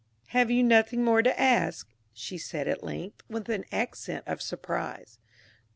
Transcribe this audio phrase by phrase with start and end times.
[0.29, 5.19] "Have you nothing more to ask?" she said at length, with an accent of surprise.